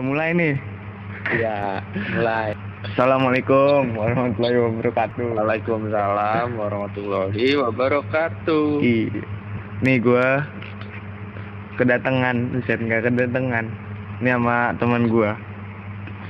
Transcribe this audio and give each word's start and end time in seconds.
Udah 0.00 0.16
mulai 0.16 0.32
nih. 0.32 0.56
Ya, 1.44 1.84
mulai. 2.16 2.56
Assalamualaikum 2.88 4.00
warahmatullahi 4.00 4.56
wabarakatuh. 4.56 5.36
Waalaikumsalam 5.36 6.56
warahmatullahi 6.56 7.52
wabarakatuh. 7.60 8.80
Iya. 8.80 9.20
Nih 9.84 10.00
gua 10.00 10.48
kedatangan, 11.76 12.32
buset 12.48 12.80
nggak 12.80 13.12
kedatangan. 13.12 13.68
Ini 14.24 14.40
sama 14.40 14.72
teman 14.80 15.12
gua 15.12 15.36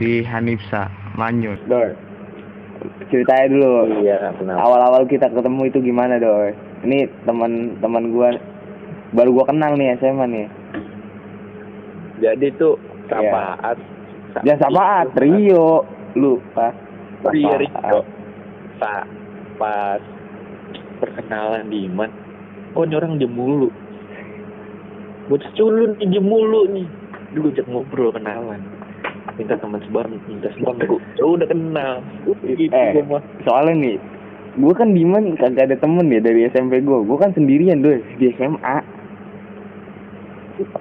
si 0.03 0.27
Hanifsa 0.27 0.91
Manyun. 1.15 1.55
Doi. 1.71 1.95
Ceritain 3.07 3.55
dulu. 3.55 4.03
Iya, 4.03 4.35
kenapa? 4.35 4.67
Awal-awal 4.67 5.07
kita 5.07 5.31
ketemu 5.31 5.71
itu 5.71 5.79
gimana, 5.79 6.19
Doi? 6.19 6.59
Ini 6.91 7.07
teman-teman 7.23 8.11
gua 8.11 8.35
baru 9.15 9.31
gua 9.31 9.47
kenal 9.47 9.79
nih 9.79 9.95
SMA 10.03 10.27
nih. 10.27 10.47
Jadi 12.19 12.51
tuh. 12.59 12.90
Sapaat. 13.11 13.77
Ya 14.47 14.55
sapaat, 14.57 15.11
Rio. 15.19 15.85
Lu 16.15 16.39
pas 16.55 16.73
pas 17.21 17.33
Iya, 17.35 17.59
sapaat. 17.59 17.61
Rio. 17.61 18.01
Pak, 18.79 19.05
pas 19.59 20.01
perkenalan 21.03 21.69
di 21.69 21.85
Iman, 21.85 22.09
kok 22.73 22.87
ini 22.87 22.95
orang 22.97 23.21
diem 23.21 23.33
mulu? 23.33 23.69
Bocah 25.29 25.51
culun 25.53 25.99
nih 25.99 26.09
diem 26.09 26.25
mulu 26.25 26.71
nih. 26.71 26.87
Dulu 27.37 27.53
ajak 27.53 27.67
ngobrol 27.69 28.11
kenalan. 28.11 28.63
Minta 29.39 29.55
teman 29.57 29.81
sebar, 29.85 30.09
minta 30.09 30.49
sebangku. 30.57 30.99
Ya 31.17 31.25
udah 31.25 31.47
kenal. 31.47 32.01
Gitu 32.45 32.73
Eh. 32.73 32.93
gua 32.97 33.19
mah. 33.19 33.23
soalnya 33.45 33.75
nih 33.77 33.97
gue 34.51 34.75
kan 34.75 34.91
Diman 34.91 35.39
kagak 35.39 35.71
ada 35.71 35.77
temen 35.79 36.11
ya 36.11 36.19
dari 36.19 36.51
SMP 36.51 36.83
gue 36.83 36.99
gue 37.07 37.17
kan 37.17 37.31
sendirian 37.31 37.87
doy 37.87 38.03
di 38.19 38.35
SMA 38.35 38.77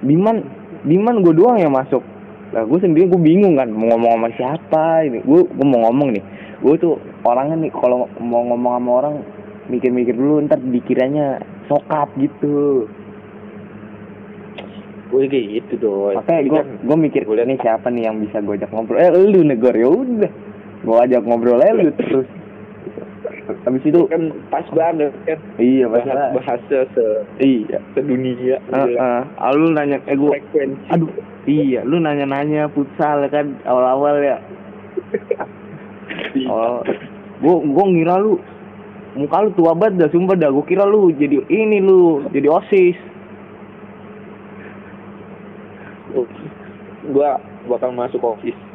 Diman 0.02 0.42
Diman 0.82 1.22
gue 1.22 1.30
doang 1.30 1.54
yang 1.54 1.70
masuk 1.70 2.02
lah 2.50 2.66
gue 2.66 2.78
sendiri 2.82 3.06
gue 3.06 3.20
bingung 3.22 3.54
kan 3.54 3.70
mau 3.70 3.94
ngomong 3.94 4.10
sama 4.18 4.28
siapa 4.34 5.06
ini. 5.06 5.22
Gue 5.22 5.46
gue 5.46 5.66
mau 5.66 5.86
ngomong 5.86 6.18
nih. 6.18 6.24
Gue 6.60 6.74
tuh 6.82 6.98
orangnya 7.22 7.62
nih 7.62 7.70
kalau 7.70 8.10
mau 8.18 8.42
ngomong 8.42 8.72
sama 8.74 8.90
orang 8.90 9.14
mikir-mikir 9.70 10.18
dulu 10.18 10.42
ntar 10.50 10.58
dikiranya 10.58 11.38
sokap 11.70 12.10
gitu. 12.18 12.90
Gue 15.14 15.30
kayak 15.30 15.46
gitu 15.62 15.74
doi. 15.78 16.14
makanya 16.18 16.38
Tapi 16.42 16.50
gue 16.50 16.58
kan 16.58 16.68
gue 16.82 16.96
mikir 16.98 17.22
liat- 17.26 17.48
nih 17.50 17.58
siapa 17.62 17.86
nih 17.90 18.02
yang 18.10 18.18
bisa 18.18 18.42
gue 18.42 18.54
ajak 18.58 18.70
ngobrol? 18.74 18.98
Eh 18.98 19.10
lu 19.14 19.46
negor 19.46 19.74
ya 19.74 19.86
udah. 19.86 20.32
Gue 20.82 20.96
ajak 21.06 21.22
ngobrol 21.22 21.62
aja 21.62 21.74
lu 21.74 21.90
terus. 21.94 22.26
Habis 23.66 23.82
itu 23.82 24.06
kan 24.06 24.30
pas 24.50 24.66
banget 24.74 25.10
kan. 25.26 25.38
Iya 25.58 25.86
bahasa 25.90 26.34
bahasa 26.34 26.76
se 26.94 27.06
iya. 27.42 27.78
sedunia 27.94 28.62
Heeh. 28.70 29.22
Ah, 29.38 29.50
lu 29.54 29.74
nanya 29.74 29.98
eh 30.06 30.14
gua 30.14 30.34
frekuensi. 30.38 30.86
Aduh 30.94 31.10
iya 31.50 31.80
lu 31.82 31.98
nanya-nanya 31.98 32.70
futsal 32.70 33.26
kan 33.26 33.58
awal-awal 33.66 34.22
ya. 34.22 34.38
Oh 36.46 36.78
gua 37.42 37.56
gua 37.66 37.84
ngira 37.90 38.14
lu 38.22 38.38
muka 39.18 39.42
lu 39.42 39.50
tua 39.58 39.74
banget 39.74 40.06
dah 40.06 40.08
sumpah 40.14 40.38
dah. 40.38 40.54
Gua 40.54 40.62
kira 40.62 40.86
lu 40.86 41.10
jadi 41.10 41.42
ini 41.50 41.82
lu 41.82 42.22
jadi 42.30 42.46
osis. 42.46 42.96
Gua 47.10 47.42
bakal 47.66 47.90
masuk 47.90 48.22
office 48.22 48.70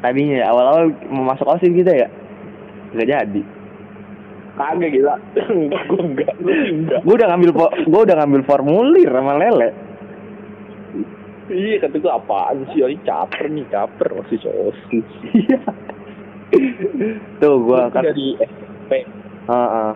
tadinya 0.00 0.36
ya, 0.42 0.46
awal-awal 0.50 0.94
mau 1.10 1.34
masuk 1.34 1.46
osis 1.50 1.74
kita 1.74 1.90
ya? 1.90 2.08
Nggak 2.94 3.08
jadi. 3.08 3.42
Kagak 4.58 4.90
gila. 4.90 5.14
Gua 5.90 6.02
enggak 6.02 6.32
gua 6.42 6.54
gua 7.06 7.14
udah 7.14 7.28
ngambil 7.34 7.50
gua 7.86 8.00
udah 8.02 8.16
ngambil 8.22 8.42
formulir 8.42 9.10
sama 9.10 9.38
lele 9.38 9.87
iya 11.50 11.76
kata 11.80 11.96
gua 12.00 12.20
apaan 12.20 12.64
sih 12.72 12.84
ini 12.84 12.96
caper 13.04 13.48
nih 13.48 13.64
caper 13.68 14.08
masih 14.14 14.38
osis 14.48 15.08
iya 15.34 15.60
tuh 17.40 17.54
gua 17.64 17.88
Gua 17.88 17.94
kan 17.94 18.02
dari 18.08 18.36
SMP 18.40 18.92
Heeh. 19.48 19.90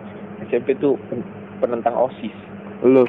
SMP 0.49 0.67
tuh 0.77 0.97
pen- 1.09 1.25
penentang 1.61 1.95
osis 1.97 2.35
lu 2.83 3.05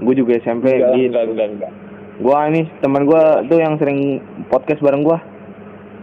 gua 0.00 0.14
juga 0.14 0.36
SMP 0.38 0.76
enggak 0.76 0.92
gitu 0.94 1.08
enggak 1.08 1.24
enggak 1.26 1.48
enggak 1.56 1.72
Gua 2.16 2.48
ini 2.48 2.64
teman 2.80 3.04
gua 3.04 3.44
tuh 3.44 3.60
yang 3.60 3.76
sering 3.76 4.24
podcast 4.48 4.80
bareng 4.80 5.04
gua. 5.04 5.20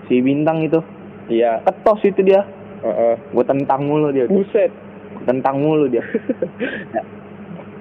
Si 0.05 0.21
Bintang 0.21 0.61
itu. 0.61 0.77
iya 1.25 1.57
Ketos 1.65 2.05
itu 2.05 2.21
dia. 2.21 2.45
Heeh. 2.85 3.17
Gua 3.33 3.41
tentang 3.41 3.81
mulu 3.81 4.13
dia. 4.13 4.29
buset 4.29 4.69
Tentang 5.25 5.57
mulu 5.57 5.89
dia. 5.89 6.05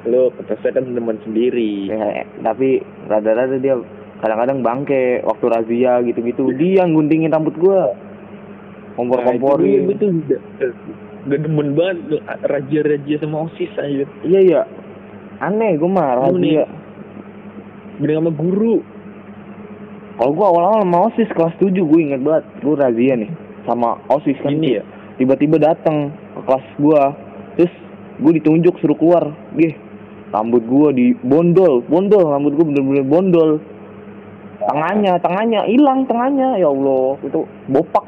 lu 0.02 0.34
ketesnya 0.34 0.82
kan 0.82 0.84
teman 0.90 1.18
sendiri 1.22 1.86
Ya, 1.86 2.26
tapi 2.42 2.82
rada-rada 3.06 3.54
dia 3.58 3.78
kadang-kadang 4.22 4.62
bangke 4.62 5.22
waktu 5.26 5.46
razia 5.50 5.98
gitu-gitu. 6.06 6.54
Dia 6.54 6.86
yang 6.86 6.94
guntingin 6.94 7.34
rambut 7.34 7.58
gua. 7.58 7.90
Nah, 7.90 7.90
itu 7.90 8.94
Kompor-komporin. 8.98 9.88
tuh 9.98 10.10
gak 11.26 11.40
demen 11.42 11.72
banget 11.78 12.18
raja-raja 12.44 13.14
sama 13.22 13.48
osis 13.48 13.72
aja 13.78 14.04
Iya 14.26 14.40
iya. 14.42 14.60
Aneh 15.42 15.78
gua 15.78 15.90
mah 15.90 16.08
razia. 16.22 16.66
Bener 17.98 18.18
sama 18.18 18.30
guru 18.34 18.82
Kalau 20.18 20.32
gua 20.36 20.46
awal-awal 20.54 20.84
sama 20.86 20.98
OSIS 21.08 21.30
kelas 21.34 21.54
7 21.58 21.72
gue 21.72 21.98
inget 21.98 22.20
banget. 22.22 22.44
Gua 22.62 22.74
razia 22.78 23.14
nih 23.16 23.30
sama 23.66 23.98
OSIS 24.06 24.38
kan. 24.44 24.54
Ini 24.54 24.68
ya? 24.78 24.82
Tiba-tiba 25.18 25.56
datang 25.58 26.14
ke 26.36 26.40
kelas 26.46 26.66
gua. 26.78 27.16
Terus 27.58 27.72
gue 28.22 28.32
ditunjuk 28.38 28.76
suruh 28.78 28.94
keluar. 28.94 29.34
Gih, 29.56 29.72
rambut 30.32 30.64
gua 30.64 30.88
di 30.90 31.12
bondol, 31.18 31.84
bondol, 31.84 32.24
rambut 32.26 32.56
gua 32.56 32.66
bener-bener 32.66 33.04
bondol. 33.04 33.50
Tengahnya, 34.62 35.18
tengahnya 35.18 35.60
hilang 35.64 36.06
tengahnya. 36.06 36.56
Ya 36.56 36.66
Allah, 36.66 37.18
itu 37.20 37.40
bopak. 37.66 38.04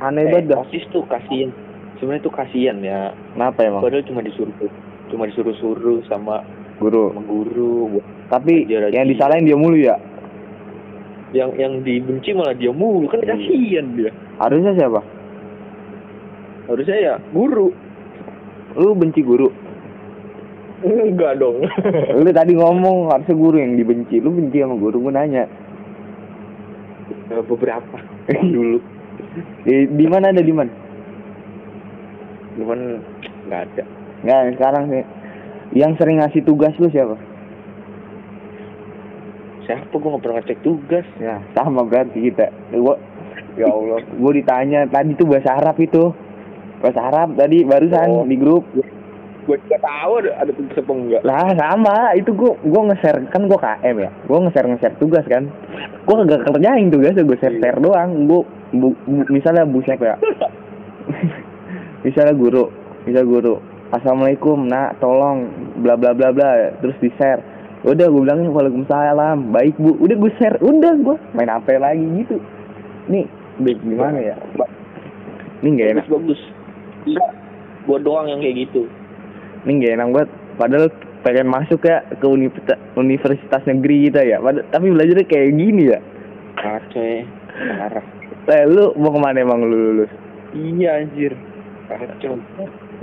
Aneh 0.00 0.24
Eh, 0.24 0.32
banget 0.32 0.56
osis 0.58 0.84
tuh 0.88 1.04
kasihan 1.04 1.52
sebenarnya 2.00 2.24
tuh 2.24 2.32
kasihan 2.32 2.72
ya 2.80 3.12
Kenapa 3.36 3.60
emang? 3.60 3.84
padahal 3.84 4.00
cuma 4.00 4.24
disuruh 4.24 4.48
cuma 5.12 5.28
disuruh 5.28 5.52
suruh 5.54 6.00
sama 6.08 6.40
Guru. 6.80 7.12
sama 7.12 7.20
guru 7.22 8.00
Tapi 8.32 8.64
Raja-raja. 8.64 8.96
yang 8.96 9.04
disalahin 9.04 9.44
dia 9.44 9.60
mulu 9.60 9.76
ya. 9.76 10.00
yang 11.36 11.52
yang 11.54 11.84
dibenci 11.84 12.32
malah 12.32 12.56
dia 12.56 12.72
mulu 12.72 13.04
kan 13.06 13.20
Iya. 13.20 13.36
kasihan 13.36 13.86
dia 13.92 14.10
Harusnya 14.40 14.72
siapa? 14.72 15.00
harusnya 16.64 16.96
ya 16.96 17.14
guru 17.28 17.68
Lu 18.72 18.96
benci 18.96 19.20
guru. 19.20 19.52
Enggak 20.82 21.36
dong 21.36 21.60
Lu 22.16 22.30
tadi 22.30 22.52
ngomong 22.52 23.08
harusnya 23.08 23.34
guru 23.34 23.56
yang 23.56 23.74
dibenci. 23.74 24.16
Lu 24.18 24.30
benci 24.30 24.58
sama 24.58 24.74
guru, 24.74 24.96
gue 25.02 25.12
nanya. 25.12 25.44
beberapa 27.30 27.98
dulu 28.26 28.82
Di, 29.62 29.86
di 29.86 30.06
mana 30.06 30.30
ada 30.30 30.40
di 30.40 30.50
mana? 30.50 30.72
cuman 32.50 32.80
nggak 33.46 33.62
ada 33.70 33.84
Nggak, 34.20 34.40
sekarang 34.58 34.84
sih. 34.86 35.04
Yang 35.72 35.92
sering 35.96 36.16
ngasih 36.18 36.42
tugas 36.42 36.74
lu 36.76 36.90
siapa? 36.90 37.16
siapa 39.64 39.86
gue 39.88 40.10
nggak 40.10 40.20
pernah 40.20 40.36
ngecek 40.40 40.58
tugas 40.60 41.06
Ya, 41.16 41.38
sama 41.54 41.86
berarti 41.86 42.18
kita. 42.20 42.50
Gua 42.74 42.98
ya 43.54 43.70
Allah, 43.70 44.02
gua 44.18 44.32
ditanya 44.34 44.84
tadi 44.84 45.14
tuh 45.14 45.24
bahasa 45.24 45.56
Arab 45.56 45.78
itu. 45.78 46.10
Bahasa 46.82 47.00
Arab 47.00 47.38
tadi 47.38 47.62
barusan 47.62 48.08
Oh. 48.10 48.26
di 48.26 48.34
grup. 48.34 48.66
Gue 49.50 49.58
juga 49.66 49.78
tahu 49.82 50.12
ada, 50.22 50.30
ada 50.46 50.52
tugas 50.54 50.78
apa 50.78 50.92
enggak 50.94 51.22
Lah, 51.26 51.50
sama. 51.58 51.96
Itu 52.14 52.30
gua 52.38 52.54
gua 52.62 52.82
nge-share 52.86 53.26
kan 53.34 53.50
gua 53.50 53.58
KM 53.58 53.96
ya. 53.98 54.10
Gua 54.30 54.38
nge-share 54.46 54.70
nge-share 54.70 54.96
tugas 55.02 55.26
kan. 55.26 55.50
Gua 56.06 56.22
kagak 56.22 56.46
kerjain 56.46 56.86
tugas, 56.94 57.18
gua 57.18 57.38
share-share 57.42 57.82
doang. 57.82 58.30
Gua 58.30 58.46
bu, 58.70 58.94
bu- 59.10 59.26
misalnya 59.34 59.66
bu 59.66 59.82
siapa 59.82 60.14
ya? 60.14 60.16
misalnya 62.06 62.34
guru, 62.38 62.70
misalnya 63.10 63.26
guru. 63.26 63.54
Assalamualaikum, 63.90 64.70
nak, 64.70 65.02
tolong 65.02 65.50
bla 65.82 65.98
bla 65.98 66.14
bla 66.14 66.30
bla, 66.30 66.78
terus 66.78 66.94
di-share. 67.02 67.42
Udah 67.82 68.06
gue 68.06 68.22
bilangin 68.22 68.54
waalaikumsalam, 68.54 69.50
baik 69.50 69.74
bu. 69.82 69.98
Udah 69.98 70.14
gue 70.14 70.32
share, 70.38 70.62
udah 70.62 70.94
gue 70.94 71.16
main 71.34 71.50
HP 71.50 71.74
lagi 71.82 72.06
gitu. 72.22 72.38
Nih, 73.10 73.26
baik 73.58 73.82
gimana 73.82 74.22
ya? 74.22 74.36
Ini 75.60 75.68
nggak 75.74 75.88
enak, 75.98 76.06
bagus 76.06 76.38
bagus 76.38 76.40
iya 77.08 77.24
gue 77.88 77.98
doang 78.04 78.28
yang 78.28 78.40
kayak 78.44 78.68
gitu 78.68 78.84
ini 79.64 79.72
nggak 79.78 79.94
enak 79.96 80.08
banget. 80.12 80.30
Padahal 80.56 80.86
pengen 81.20 81.48
masuk 81.48 81.80
ya 81.84 82.00
ke 82.16 82.26
universitas, 82.26 82.78
universitas 82.96 83.62
negeri 83.64 84.08
kita 84.08 84.20
ya. 84.24 84.36
Padahal, 84.40 84.64
tapi 84.68 84.86
belajarnya 84.88 85.26
kayak 85.28 85.50
gini 85.56 85.82
ya. 85.92 85.98
ya 86.60 87.24
parah 87.76 88.04
Eh, 88.50 88.66
lu 88.66 88.90
mau 88.98 89.14
ke 89.14 89.20
mana 89.20 89.38
emang 89.38 89.62
lu 89.62 89.76
lulus? 89.94 90.10
iya 90.50 90.98
anjir 90.98 91.36
kacau 91.86 92.34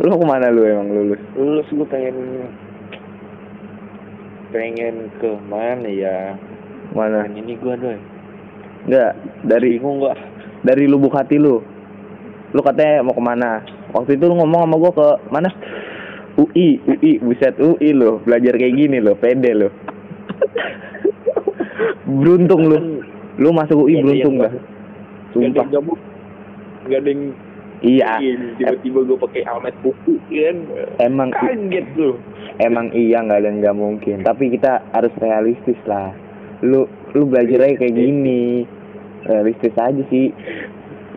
Lu 0.01 0.05
mau 0.11 0.19
ke 0.19 0.27
mana 0.27 0.51
lu 0.51 0.65
emang 0.67 0.91
lulus? 0.91 1.21
lulus 1.39 1.67
gue 1.71 1.87
pengen 1.87 2.15
pengen 4.51 5.07
ke 5.19 5.31
mana 5.47 5.87
ya 5.87 6.35
Mana? 6.91 7.23
pengen 7.27 7.47
ini 7.47 7.53
gue 7.55 7.75
doy 7.79 7.97
Enggak, 8.87 9.13
dari 9.43 9.75
bingung 9.79 9.99
gua 9.99 10.15
dari 10.63 10.87
lubuk 10.87 11.11
hati 11.11 11.35
lu. 11.35 11.59
Lu 12.55 12.61
katanya 12.63 13.03
mau 13.03 13.11
ke 13.11 13.19
mana? 13.19 13.59
Waktu 13.91 14.15
itu 14.15 14.31
lu 14.31 14.39
ngomong 14.39 14.63
sama 14.63 14.75
gua 14.79 14.91
ke 14.95 15.07
mana? 15.27 15.51
UI, 16.37 16.77
UI, 16.85 17.17
buset 17.17 17.57
UI 17.57 17.89
lo, 17.91 18.21
belajar 18.21 18.53
kayak 18.53 18.73
gini 18.73 18.97
lo, 18.97 19.13
pede 19.13 19.51
lo. 19.51 19.69
beruntung 22.07 22.61
lu 22.63 22.77
lu 23.35 23.49
masuk 23.51 23.77
UI 23.83 23.99
Iya, 23.99 24.03
beruntung 24.03 24.35
iya, 24.37 24.47
Gak 24.47 24.49
ada 24.49 24.59
sumpah. 25.77 25.97
Gak 26.87 26.99
ada 27.03 27.09
yang 27.11 27.23
iya 27.77 28.11
tiba-tiba 28.57 28.99
gue 29.05 29.17
pakai 29.19 29.41
helmet 29.43 29.75
kuku 29.81 30.17
kan. 30.25 30.57
emang 30.97 31.29
Kaget 31.29 31.85
lu. 31.93 32.17
emang 32.57 32.89
iya 32.89 33.21
nggak 33.21 33.37
ada 33.37 33.47
yang 33.47 33.57
nggak 33.61 33.77
mungkin 33.77 34.17
tapi 34.25 34.49
kita 34.49 34.81
harus 34.89 35.13
realistis 35.21 35.77
lah 35.85 36.09
lu 36.65 36.89
lu 37.13 37.29
belajar 37.29 37.69
aja 37.69 37.77
kayak 37.77 37.93
gini 37.93 38.65
realistis 39.23 39.77
aja 39.77 40.01
sih 40.09 40.33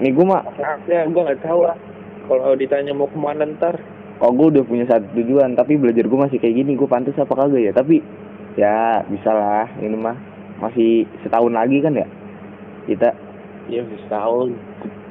nih 0.00 0.10
gue 0.10 0.26
mah 0.26 0.44
Ya, 0.84 1.06
gue 1.06 1.16
gak 1.22 1.40
tahu 1.40 1.64
lah. 1.64 1.76
Kalau 2.24 2.52
ditanya 2.54 2.92
mau 2.92 3.04
ke 3.04 3.16
mana 3.16 3.44
ntar. 3.46 3.80
Oh 4.20 4.30
gue 4.30 4.46
udah 4.50 4.62
punya 4.62 4.84
satu 4.84 5.06
tujuan 5.14 5.52
tapi 5.52 5.74
belajar 5.74 6.04
gue 6.04 6.18
masih 6.18 6.36
kayak 6.36 6.56
gini 6.56 6.72
gue 6.74 6.84
pantas 6.84 7.16
apa 7.16 7.32
kagak 7.32 7.62
ya 7.62 7.72
tapi 7.72 8.04
ya 8.54 9.00
bisa 9.06 9.30
lah 9.30 9.66
ini 9.78 9.94
mah 9.94 10.16
masih 10.58 11.04
setahun 11.20 11.50
lagi 11.50 11.80
kan 11.80 11.94
ya 11.94 12.06
kita 12.84 13.10
Ya, 13.66 13.80
masih 13.80 14.02
setahun. 14.02 14.48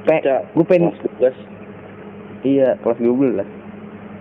pe 0.02 0.20
gue 0.22 0.64
pengen 0.64 0.92
Kelas 1.16 1.34
12. 2.40 2.46
iya 2.46 2.68
kelas 2.78 2.98
12 2.98 3.40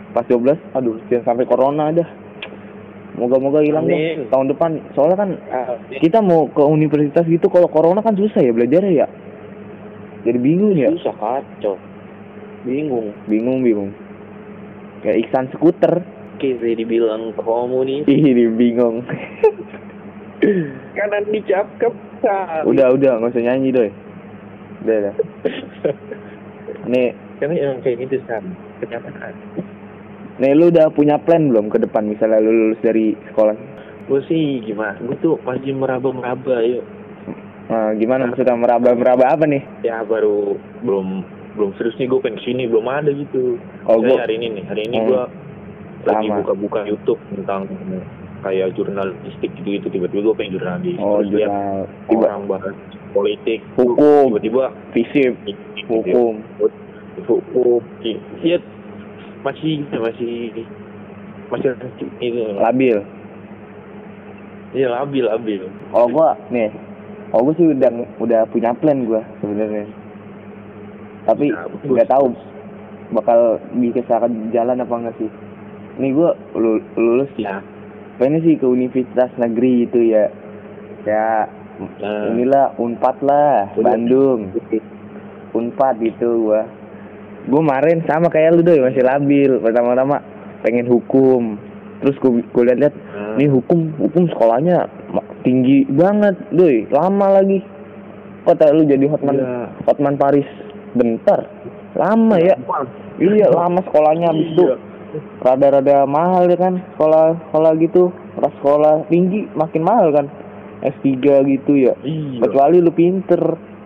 pas 0.09 0.25
12 0.25 0.57
aduh 0.73 0.95
jangan 1.07 1.25
sampai 1.27 1.45
corona 1.45 1.91
dah 1.91 2.07
moga-moga 3.13 3.59
hilang 3.59 3.83
Amin. 3.83 4.23
deh 4.23 4.31
tahun 4.31 4.47
depan 4.49 4.71
soalnya 4.91 5.17
kan 5.17 5.29
Ah, 5.49 5.75
kita 5.93 6.17
mau 6.17 6.47
ke 6.47 6.61
universitas 6.61 7.25
gitu 7.25 7.45
kalau 7.45 7.67
corona 7.67 7.99
kan 7.99 8.15
susah 8.15 8.39
ya 8.39 8.49
belajarnya 8.49 8.91
ya 8.95 9.07
jadi 10.19 10.35
bingung 10.35 10.73
ya 10.73 10.91
susah 10.93 11.15
kacau. 11.15 11.75
Bingung. 12.61 13.11
bingung 13.25 13.59
bingung 13.61 13.91
kayak 15.03 15.17
Iksan 15.27 15.51
skuter 15.55 16.03
Kiri 16.39 16.71
dibilang 16.79 17.35
homo 17.35 17.83
nih. 17.83 18.07
ih 18.07 18.47
bingung 18.55 19.03
Kanan 20.95 21.23
dicap 21.31 21.67
ke 21.79 21.87
udah 22.67 22.87
udah 22.95 23.11
nggak 23.19 23.31
usah 23.31 23.43
nyanyi 23.43 23.69
doy 23.71 23.89
udah 24.83 24.95
udah 25.03 25.13
nih 26.87 27.11
Karena 27.39 27.55
emang 27.55 27.79
kayak 27.79 28.03
gitu 28.03 28.19
kan. 28.27 28.43
Kenyataan. 28.83 29.33
nih 30.39 30.51
lu 30.55 30.71
udah 30.71 30.91
punya 30.91 31.15
plan 31.19 31.51
belum 31.51 31.71
ke 31.71 31.79
depan 31.79 32.07
misalnya 32.07 32.39
lu 32.43 32.51
lulus 32.51 32.79
dari 32.83 33.15
sekolah 33.31 33.55
Gue 34.09 34.25
sih 34.25 34.57
gimana? 34.65 34.97
Gue 35.05 35.13
tuh 35.21 35.37
masih 35.45 35.69
meraba-meraba 35.77 36.65
yuk. 36.65 36.81
nah, 37.69 37.93
gimana 37.93 38.25
maksudnya 38.25 38.57
meraba 38.57 38.97
meraba 38.97 39.37
apa 39.37 39.45
nih 39.45 39.61
Ya 39.85 40.01
baru 40.01 40.57
belum 40.81 41.21
belum 41.59 41.75
serius 41.75 41.99
nih 41.99 42.07
gue 42.07 42.19
pengen 42.23 42.39
ke 42.39 42.43
sini 42.45 42.63
belum 42.65 42.87
ada 42.87 43.11
gitu. 43.11 43.59
Oh, 43.83 43.99
gua- 43.99 44.23
hari 44.23 44.39
ini 44.39 44.47
nih 44.55 44.63
hari 44.63 44.81
ini 44.87 44.97
Hmm. 44.97 45.07
gue 45.07 45.21
lagi 46.07 46.27
buka-buka 46.31 46.79
YouTube 46.87 47.19
tentang 47.29 47.67
kayak 48.39 48.71
jurnalistik 48.71 49.51
gitu 49.53 49.67
gitu 49.75 49.87
tiba-tiba 49.91 50.21
gue 50.23 50.35
pengen 50.39 50.51
jurnalis. 50.55 50.95
Oh 50.97 51.19
terus 51.19 51.35
lihat 51.35 51.51
jurnal 51.51 51.79
tiba 52.07 52.25
orang 52.25 52.43
bahas 52.47 52.75
politik. 53.11 53.59
Hukum. 53.75 54.23
Tiba-tiba 54.31 54.63
fisip. 54.95 55.35
Hukum. 55.85 56.39
hukum. 57.19 57.81
Iya 58.39 58.63
masih 59.41 59.83
masih 59.91 60.31
masih 61.51 61.69
itu 62.17 62.43
labil. 62.55 62.97
Iya 64.71 64.87
labil 64.93 65.25
labil. 65.25 65.61
Kalau 65.91 66.07
gua 66.07 66.37
nih. 66.47 66.71
Kalau 67.29 67.43
gua 67.43 67.53
sih 67.53 67.67
udah 67.67 67.91
udah 68.17 68.41
punya 68.47 68.71
plan 68.71 69.03
gua 69.03 69.19
sebenarnya 69.43 69.83
tapi 71.25 71.49
Ya, 71.49 71.65
bagus. 71.65 71.89
nggak 71.89 72.09
tahu 72.09 72.25
bakal 73.09 73.39
bisa 73.73 74.01
jalan 74.49 74.77
apa 74.77 74.95
enggak 74.95 75.15
sih. 75.17 75.29
Gua 76.09 76.31
lu- 76.53 76.85
lulus. 76.95 77.31
Ya. 77.35 77.59
Pengen 78.15 78.39
sih 78.39 78.55
ke 78.55 78.63
universitas 78.63 79.31
negeri 79.35 79.83
itu 79.83 79.99
ya. 80.05 80.31
Ya 81.03 81.47
nah, 81.99 82.29
inilah 82.29 82.75
unpad 82.75 83.17
lah 83.19 83.71
Udah. 83.73 83.83
Bandung. 83.89 84.51
Unpad 85.49 85.95
gitu 85.99 86.47
gua. 86.47 86.63
Gua 87.47 87.59
kemarin 87.59 88.05
sama 88.05 88.27
kayak 88.27 88.53
lu 88.53 88.61
doy 88.61 88.79
masih 88.79 89.01
labil. 89.01 89.57
Pertama-tama 89.57 90.21
pengen 90.61 90.85
hukum. 90.85 91.57
Terus 91.99 92.15
gua, 92.19 92.39
gua 92.53 92.63
lihat-lihat 92.63 92.95
nah, 92.95 93.35
ini 93.35 93.45
hukum 93.49 93.91
hukum 93.97 94.23
sekolahnya 94.29 94.87
tinggi 95.41 95.83
banget 95.89 96.35
doi. 96.51 96.87
Lama 96.87 97.33
lagi. 97.33 97.59
Kata 98.39 98.71
lu 98.71 98.83
jadi 98.83 99.03
hotman 99.05 99.35
Iya. 99.35 99.67
hotman 99.83 100.15
Paris 100.15 100.47
bentar. 100.93 101.49
Lama 101.97 102.37
ya. 102.39 102.55
Iya 103.19 103.47
lama 103.51 103.83
sekolahnya 103.83 104.31
habis 104.31 104.47
itu. 104.53 104.65
Iya. 104.69 104.77
rada-rada 105.41 106.05
mahal 106.05 106.45
ya 106.45 106.57
kan 106.61 106.85
sekolah 106.95 107.33
sekolah 107.49 107.71
gitu. 107.81 108.13
Pas 108.37 108.53
sekolah 108.61 109.09
tinggi 109.09 109.49
makin 109.57 109.81
mahal 109.81 110.13
kan. 110.13 110.27
S3 110.79 111.19
gitu 111.43 111.71
ya. 111.75 111.93
Iya. 112.05 112.45
Kecuali 112.45 112.77
lu 112.79 112.93
pinter 112.93 113.41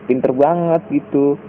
pinter 0.06 0.32
banget 0.36 0.84
gitu. 0.92 1.40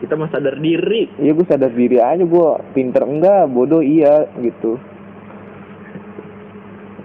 Kita 0.00 0.14
mah 0.14 0.30
sadar 0.30 0.56
diri. 0.62 1.10
Iya 1.20 1.32
gue 1.34 1.46
sadar 1.48 1.72
diri 1.74 1.98
aja. 2.00 2.22
Gue 2.24 2.60
pinter 2.72 3.02
enggak 3.04 3.50
bodoh 3.50 3.82
iya 3.82 4.30
gitu. 4.40 4.78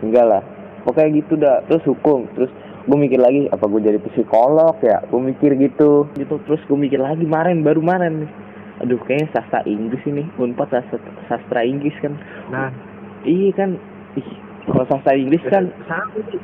Enggak 0.05 0.25
lah. 0.29 0.43
Pokoknya 0.87 1.09
gitu 1.19 1.33
dah. 1.35 1.57
Terus 1.67 1.83
hukum 1.89 2.29
terus 2.37 2.51
gue 2.89 2.97
mikir 2.97 3.21
lagi 3.21 3.45
apa 3.53 3.69
gue 3.69 3.81
jadi 3.85 3.99
psikolog 4.01 4.73
ya? 4.81 5.05
Gue 5.05 5.21
mikir 5.21 5.53
gitu. 5.61 6.09
Gitu 6.17 6.35
terus 6.49 6.61
gue 6.65 6.73
mikir 6.73 6.97
lagi 6.97 7.21
kemarin 7.21 7.61
baru 7.61 7.85
kemarin 7.85 8.25
nih. 8.25 8.31
Aduh 8.81 8.97
kayaknya 9.05 9.29
sastra 9.37 9.61
Inggris 9.69 10.01
ini 10.09 10.25
unpad 10.41 10.73
sastra, 10.73 10.97
sastra 11.29 11.61
Inggris 11.61 11.93
kan. 12.01 12.17
Nah. 12.49 12.73
Iya 13.29 13.53
kan. 13.53 13.77
Ih 14.17 14.29
kalau 14.65 14.85
sastra 14.89 15.13
Inggris 15.13 15.45
kan 15.45 15.69
sama 15.85 16.17
sih 16.33 16.41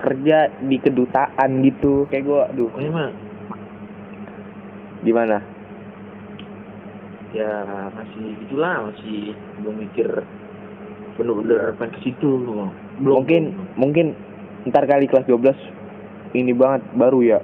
kerja 0.00 0.48
di 0.64 0.76
kedutaan 0.80 1.50
gitu. 1.60 2.08
Kayak 2.08 2.24
gue 2.24 2.40
aduh. 2.56 2.68
Pokoknya 2.72 2.92
mah 2.96 3.10
gimana? 5.04 5.36
Ya 7.36 7.66
masih 7.92 8.24
gitulah 8.46 8.88
masih 8.88 9.36
belum 9.60 9.76
mikir 9.84 10.08
bener-bener 11.14 11.74
pengen 11.78 11.94
ke 11.94 12.10
situ 12.10 12.42
belum 12.42 12.70
mungkin 12.98 13.54
mungkin 13.78 14.06
ntar 14.70 14.86
kali 14.86 15.06
kelas 15.06 15.26
12 15.30 15.54
ini 16.34 16.52
banget 16.52 16.82
baru 16.98 17.22
ya. 17.22 17.38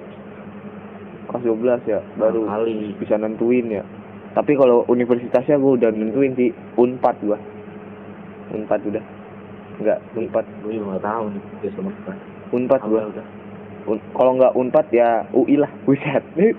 Kelas 1.30 1.46
12 1.46 1.86
ya 1.86 2.02
baru 2.18 2.42
kali 2.50 2.90
bisa 2.98 3.14
nentuin 3.14 3.70
ya. 3.70 3.86
Tapi 4.34 4.58
kalau 4.58 4.82
universitasnya 4.90 5.58
gue 5.58 5.72
udah 5.78 5.90
nentuin 5.94 6.34
sih 6.34 6.50
unpad 6.74 7.16
gua. 7.22 7.38
Unpad 8.50 8.80
udah. 8.90 9.04
Enggak 9.78 9.98
unpad. 10.18 10.44
Gue 10.66 10.74
juga 10.74 10.98
nggak 10.98 11.04
tahu 11.06 11.24
nih 11.30 11.42
apa 11.70 12.12
unpad. 12.50 12.80
Gua. 12.86 13.02
udah? 13.14 13.26
Un- 13.88 14.06
kalau 14.14 14.32
nggak 14.38 14.54
unpad 14.58 14.86
ya 14.90 15.22
UI 15.30 15.54
lah 15.58 15.70
buset. 15.86 16.22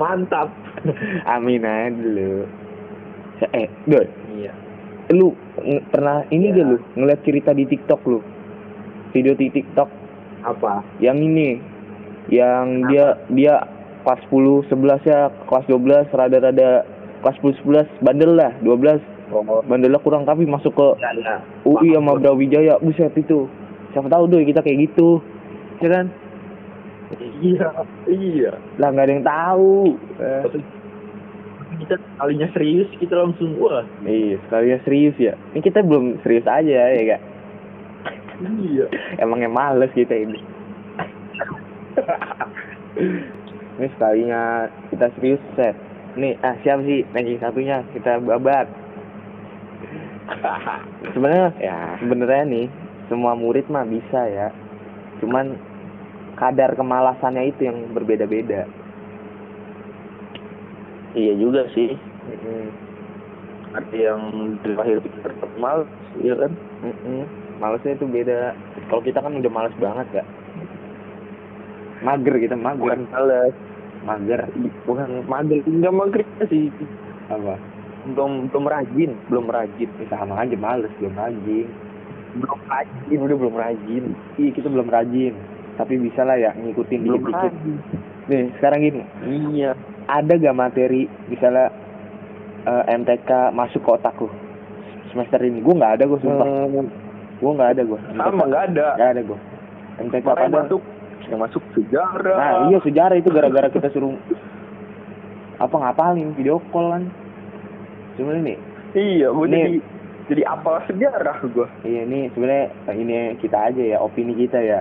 Mantap. 0.00 0.48
Amin 1.28 1.68
aja 1.68 1.92
dulu. 1.92 2.48
Eh 3.52 3.68
doi. 3.84 4.08
Iya. 4.38 4.52
Lu 5.12 5.36
pernah 5.92 6.24
ini 6.32 6.52
Ya. 6.52 6.56
gak 6.56 6.66
lu 6.72 6.76
ngeliat 6.96 7.20
cerita 7.24 7.50
di 7.52 7.64
TikTok 7.68 8.00
lu? 8.08 8.20
Video 9.12 9.32
di 9.34 9.48
TikTok 9.48 10.07
apa? 10.44 10.84
Yang 11.02 11.18
ini. 11.24 11.50
Yang 12.28 12.66
dia 12.92 13.06
dia 13.32 13.54
kelas 14.04 14.20
10 14.28 14.68
11 14.68 15.08
ya 15.08 15.20
kelas 15.48 15.64
12 15.68 16.12
rada-rada 16.12 16.84
kelas 17.24 17.36
10 17.40 17.64
11 17.64 18.04
bandel 18.04 18.32
lah 18.36 18.52
12 18.62 19.00
oh. 19.32 19.60
Bandelnya 19.64 20.00
kurang 20.00 20.24
tapi 20.24 20.44
masuk 20.44 20.72
ke 20.76 20.88
ya 21.00 21.12
ya 21.16 21.36
UI 21.64 21.96
sama 21.96 22.20
Brawijaya 22.20 22.80
buset 22.80 23.12
itu. 23.16 23.48
Siapa 23.92 24.08
tahu 24.12 24.28
doi 24.28 24.44
kita 24.44 24.60
kayak 24.60 24.92
gitu. 24.92 25.24
Ya 25.80 25.88
kan? 25.88 26.06
Iya 27.40 27.68
iya. 28.12 28.52
Lah 28.76 28.88
nggak 28.92 29.06
ada 29.08 29.12
yang 29.12 29.24
tahu. 29.24 29.96
Eh, 30.20 30.42
kita 31.84 31.96
kalinya 32.20 32.48
serius 32.52 32.88
kita 33.00 33.14
langsung 33.16 33.56
wah. 33.56 33.84
Iya 34.04 34.36
sekalinya 34.46 34.78
serius 34.84 35.16
ya. 35.16 35.34
Ini 35.56 35.60
kita 35.64 35.80
belum 35.84 36.20
serius 36.20 36.44
aja 36.44 36.92
ya 36.92 37.02
gak 37.16 37.22
iya. 38.42 38.86
Emangnya 39.18 39.50
males 39.50 39.90
kita 39.94 40.14
ini? 40.14 40.38
Ini 43.78 43.86
sekalinya 43.94 44.66
kita 44.90 45.06
serius 45.18 45.42
set 45.54 45.74
nih 46.18 46.34
ah 46.42 46.54
siapa 46.66 46.82
sih? 46.82 47.06
Ranking 47.14 47.38
satunya 47.38 47.86
kita 47.94 48.18
babat. 48.18 48.66
Sebenarnya 51.14 51.48
ya. 51.62 51.78
sebenarnya 52.02 52.44
nih 52.50 52.66
semua 53.06 53.38
murid 53.38 53.70
mah 53.70 53.86
bisa 53.86 54.26
ya. 54.26 54.48
Cuman 55.22 55.54
kadar 56.34 56.74
kemalasannya 56.74 57.54
itu 57.54 57.70
yang 57.70 57.94
berbeda-beda. 57.94 58.66
Iya 61.14 61.34
juga 61.38 61.66
sih. 61.72 61.94
Mm-mm. 62.28 62.68
ada 63.68 63.96
yang 63.96 64.20
pintar 64.64 65.32
tetap 65.32 65.52
males 65.60 65.88
iya 66.20 66.34
kan? 66.36 66.52
Mm-mm. 66.84 67.24
Malesnya 67.58 67.94
itu 67.98 68.06
beda. 68.06 68.54
Kalau 68.88 69.02
kita 69.02 69.18
kan 69.20 69.34
udah 69.34 69.50
males 69.52 69.74
banget 69.78 70.22
ya 70.22 70.24
mager 72.02 72.34
kita 72.38 72.56
mager. 72.58 72.94
Bukan 72.94 73.02
males. 73.10 73.54
Mager. 74.06 74.40
Bukan 74.86 75.08
mager. 75.26 75.58
Enggak 75.66 75.94
mager 75.94 76.22
sih. 76.46 76.70
Apa? 77.30 77.54
Belum 78.14 78.48
belum 78.50 78.64
rajin. 78.66 79.10
Belum 79.28 79.46
rajin. 79.50 79.88
Ya, 79.98 80.06
sama 80.10 80.38
aja 80.38 80.56
males. 80.56 80.92
Belum 81.02 81.14
rajin. 81.14 81.66
Belum 82.38 82.60
rajin. 82.70 83.18
Udah 83.18 83.36
belum 83.36 83.56
rajin. 83.56 84.04
Iya 84.38 84.50
kita 84.54 84.68
belum 84.70 84.88
rajin. 84.88 85.34
Tapi 85.78 85.94
bisa 85.98 86.26
lah 86.26 86.34
ya 86.38 86.50
ngikutin 86.58 87.00
belum 87.06 87.22
dikit-dikit. 87.22 87.52
rajin. 87.54 87.76
Nih 88.28 88.42
sekarang 88.58 88.80
gini. 88.82 89.02
Iya. 89.54 89.70
Ada 90.08 90.40
gak 90.40 90.56
materi 90.56 91.04
misalnya 91.28 91.68
eh, 92.64 92.84
MTK 92.96 93.52
masuk 93.52 93.84
ke 93.84 93.90
otak 93.92 94.16
lu? 94.16 94.30
Semester 95.12 95.40
ini. 95.44 95.60
Gue 95.60 95.76
nggak 95.76 96.00
ada 96.00 96.04
gue 96.04 96.20
sumpah. 96.20 96.46
Hmm, 96.46 96.88
gue 97.38 97.50
nggak 97.54 97.70
ada 97.78 97.82
gue 97.86 97.98
sama 98.14 98.44
nggak 98.44 98.62
ada. 98.74 98.86
Nggak 98.98 99.10
ada 99.14 99.20
gue 99.22 99.38
MTK 99.98 100.24
Makanya 100.24 100.46
pada 100.46 100.58
masuk 100.62 100.82
yang 101.28 101.40
masuk 101.42 101.62
sejarah. 101.76 102.36
Nah 102.38 102.52
iya 102.70 102.78
sejarah 102.80 103.16
itu 103.18 103.28
gara-gara 103.28 103.68
kita 103.68 103.88
suruh 103.90 104.14
apa 105.58 105.74
ngapalin 105.74 106.34
video 106.34 106.62
call 106.70 106.94
kan. 106.94 107.04
Cuma 108.14 108.34
ini. 108.34 108.54
Iya 108.94 109.30
gue 109.30 109.46
Nih. 109.46 109.58
jadi 109.58 109.78
jadi 110.28 110.42
apa 110.44 110.84
sejarah 110.86 111.38
gue 111.40 111.68
iya 111.82 112.04
ini 112.04 112.28
sebenarnya 112.32 112.66
ini 112.92 113.14
kita 113.38 113.58
aja 113.70 113.82
ya 113.82 113.98
opini 113.98 114.34
kita 114.34 114.58
ya. 114.58 114.80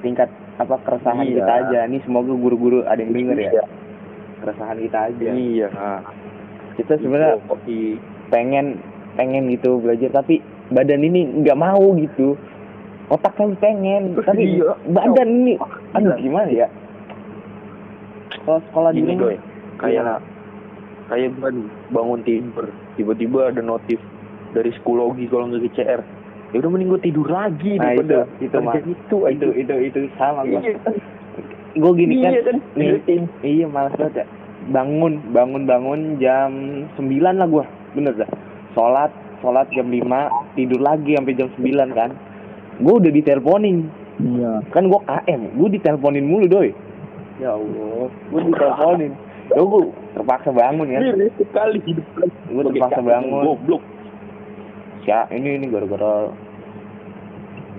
Tingkat 0.00 0.28
apa 0.54 0.78
keresahan 0.82 1.26
Iya. 1.26 1.42
kita 1.42 1.52
aja. 1.66 1.78
Ini 1.86 1.98
semoga 2.02 2.30
guru-guru 2.30 2.86
ada 2.86 3.02
yang 3.02 3.14
denger 3.14 3.38
ya. 3.38 3.50
Iya. 3.50 3.64
keresahan 4.44 4.76
kita 4.76 4.98
aja. 5.08 5.28
Iya. 5.32 5.68
Nah, 5.72 6.00
kita 6.76 7.00
sebenarnya 7.00 7.40
pengen 8.28 8.76
pengen 9.16 9.48
gitu 9.48 9.78
belajar 9.80 10.10
tapi 10.12 10.42
badan 10.70 11.02
ini 11.02 11.20
nggak 11.42 11.58
mau 11.58 11.92
gitu. 11.94 12.38
Otak 13.04 13.36
kan 13.36 13.52
pengen 13.58 14.16
tapi 14.18 14.56
Iya. 14.56 14.72
badan 14.88 15.28
ini 15.28 15.54
aduh 15.92 16.16
gimana 16.16 16.48
ya? 16.48 16.68
Kalau 18.40 18.60
sekolah 18.62 18.90
di 18.90 19.00
gini 19.00 19.12
rumah 19.12 19.22
doy 19.26 19.36
kayak 19.74 20.18
kayak 21.04 21.28
gue 21.34 21.50
bangun 21.90 22.20
tidur 22.22 22.64
tiba-tiba 22.94 23.52
ada 23.52 23.60
notif 23.60 24.00
dari 24.52 24.70
psikologi 24.70 25.28
kalau 25.28 25.50
nggak 25.50 25.68
GCR 25.68 26.00
ya 26.50 26.56
udah 26.56 26.70
mending 26.70 26.88
gue 26.88 27.02
tidur 27.02 27.26
lagi 27.26 27.76
Nah, 27.76 27.92
daripada 27.92 28.18
itu, 28.38 28.46
itu, 28.46 28.56
Mas. 28.58 28.74
kerja 28.74 28.92
itu 28.94 29.16
itu 29.28 29.46
itu 29.58 29.74
itu 29.84 29.98
sama 30.14 30.46
gua. 30.46 30.60
Iya. 30.60 30.78
Gue 31.74 31.92
gini 31.94 32.14
kan 32.22 32.30
iya 32.30 32.40
kan 32.40 32.56
nih 32.72 32.88
Rutin. 32.94 33.22
iya 33.42 33.66
malas 33.66 33.92
banget 33.94 34.22
ya. 34.22 34.26
Bangun 34.64 35.20
bangun 35.34 35.62
bangun 35.66 36.00
jam 36.16 36.50
9 36.96 37.04
lah 37.20 37.44
gua. 37.44 37.64
Bener 37.92 38.14
dah. 38.14 38.30
Sholat 38.72 39.10
sholat 39.44 39.68
jam 39.76 39.92
5 39.92 40.56
tidur 40.56 40.80
lagi 40.80 41.12
sampai 41.12 41.36
jam 41.36 41.52
9 41.52 41.92
kan? 41.92 42.10
Gue 42.80 42.94
udah 42.96 43.12
diteleponin. 43.12 43.92
Iya. 44.24 44.64
Kan 44.72 44.88
gua 44.88 45.04
KM 45.04 45.60
gue 45.60 45.68
diteleponin 45.76 46.24
mulu 46.24 46.48
doi. 46.48 46.72
Ya 47.36 47.52
Allah 47.52 48.08
gue 48.08 48.40
diteleponin. 48.40 49.12
Ya 49.52 49.60
gue 49.60 49.80
terpaksa 50.16 50.48
bangun 50.56 50.88
Ini 50.88 51.28
sekali 51.36 51.78
hidup 51.84 52.06
gue 52.24 52.62
terpaksa 52.72 53.04
bangun. 53.04 53.44
goblok. 53.44 53.84
Ya 55.04 55.28
ini 55.28 55.60
ini 55.60 55.68
gara-gara 55.68 56.32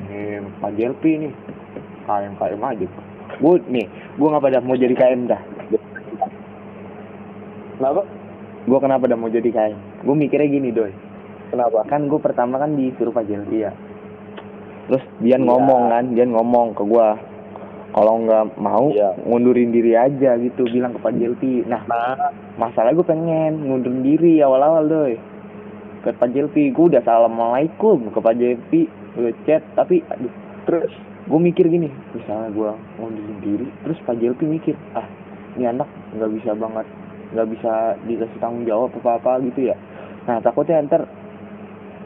ini 0.05 0.45
Pak 0.61 0.71
Jelpi 0.77 1.11
nih 1.25 1.33
KM 2.05 2.37
KM 2.37 2.61
aja. 2.61 2.87
Gue 3.41 3.57
nih 3.65 3.89
gue 3.89 4.27
nggak 4.29 4.43
pada 4.45 4.61
mau 4.61 4.77
jadi 4.77 4.93
KM 4.93 5.25
dah. 5.25 5.41
Kenapa? 7.75 8.05
Gue 8.65 8.79
kenapa 8.79 9.09
dah 9.09 9.17
mau 9.17 9.33
jadi 9.33 9.49
KM 9.49 9.95
gue 10.05 10.15
mikirnya 10.15 10.47
gini 10.47 10.69
doi 10.69 10.93
kenapa? 11.49 11.85
Kan 11.85 12.07
gue 12.09 12.19
pertama 12.21 12.57
kan 12.57 12.73
disuruh 12.73 13.13
Pak 13.13 13.25
Jelpi 13.27 13.65
ya 13.65 13.71
terus 14.85 15.03
dia 15.21 15.37
Iya. 15.37 15.45
ngomong 15.45 15.81
kan 15.89 16.05
dia 16.13 16.25
ngomong 16.29 16.77
ke 16.77 16.83
gue 16.85 17.07
kalau 17.95 18.13
nggak 18.27 18.59
mau 18.59 18.91
Iya. 18.91 19.17
ngundurin 19.25 19.71
diri 19.73 19.95
aja 19.97 20.37
gitu 20.37 20.67
bilang 20.69 20.93
ke 20.93 20.99
Pak 21.01 21.15
Jelpi 21.17 21.65
nah 21.65 21.81
nah. 21.89 22.29
masalah 22.61 22.93
gue 22.93 23.05
pengen 23.05 23.65
ngundurin 23.65 24.03
diri 24.05 24.39
awal-awal 24.45 24.85
doi. 24.85 25.15
Ke 26.05 26.13
Pak 26.13 26.37
Jelpi 26.37 26.69
gue 26.69 26.85
udah 26.93 27.01
assalamualaikum 27.01 28.13
ke 28.13 28.19
Pak 28.21 28.35
Jelpi 28.37 28.81
udah 29.17 29.33
chat 29.49 29.65
tapi 29.73 30.05
aduh 30.05 30.29
terus 30.69 30.93
gue 31.25 31.39
mikir 31.41 31.65
gini 31.65 31.89
misalnya 32.13 32.53
gue 32.53 32.71
ngundurin 33.01 33.39
diri 33.41 33.67
terus 33.81 33.97
Pak 34.05 34.21
Jelpi 34.21 34.45
mikir 34.45 34.77
ah 34.93 35.07
ini 35.57 35.65
anak 35.65 35.89
nggak 36.13 36.29
bisa 36.35 36.53
banget 36.53 36.85
nggak 37.33 37.47
bisa 37.57 37.97
dikasih 38.05 38.37
tanggung 38.37 38.69
jawab 38.69 38.93
apa 39.01 39.17
apa 39.17 39.31
gitu 39.49 39.73
ya. 39.73 39.75
Nah 40.29 40.37
takutnya 40.45 40.77
ntar 40.85 41.09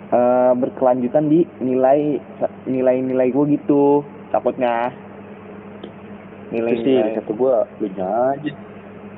eh, 0.09 0.51
berkelanjutan 0.57 1.25
di 1.29 1.45
nilai 1.61 2.17
nilai-nilai 2.65 3.29
gue 3.29 3.45
gitu 3.59 4.01
takutnya. 4.33 4.93
Terus 6.49 6.81
sih 6.81 6.97
kata 6.97 7.31
gue 7.33 7.53
lu 7.81 7.87
aja 7.93 8.51